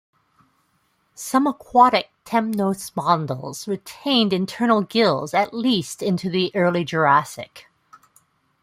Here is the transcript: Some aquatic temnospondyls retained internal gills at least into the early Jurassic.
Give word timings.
Some 1.13 1.45
aquatic 1.45 2.09
temnospondyls 2.25 3.67
retained 3.67 4.33
internal 4.33 4.81
gills 4.81 5.35
at 5.35 5.53
least 5.53 6.01
into 6.01 6.27
the 6.27 6.51
early 6.55 6.83
Jurassic. 6.83 7.67